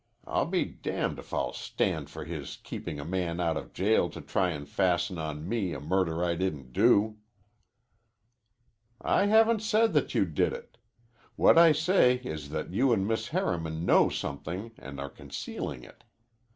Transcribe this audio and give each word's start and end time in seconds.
I'll 0.25 0.47
be 0.47 0.65
damned 0.65 1.19
if 1.19 1.31
I'll 1.31 1.53
stand 1.53 2.09
for 2.09 2.25
his 2.25 2.57
keeping 2.63 2.99
a 2.99 3.05
man 3.05 3.39
out 3.39 3.55
of 3.55 3.71
jail 3.71 4.09
to 4.09 4.19
try 4.19 4.49
and 4.49 4.67
fasten 4.67 5.19
on 5.19 5.47
me 5.47 5.73
a 5.73 5.79
murder 5.79 6.23
I 6.25 6.33
didn't 6.33 6.73
do." 6.73 7.19
"I 8.99 9.27
haven't 9.27 9.61
said 9.61 9.93
you 10.15 10.25
did 10.25 10.53
it. 10.53 10.79
What 11.35 11.59
I 11.59 11.71
say 11.71 12.15
is 12.15 12.49
that 12.49 12.73
you 12.73 12.91
and 12.91 13.07
Miss 13.07 13.27
Harriman 13.27 13.85
know 13.85 14.09
somethin' 14.09 14.71
an' 14.79 14.99
are 14.99 15.07
concealin' 15.11 15.83
it. 15.83 16.03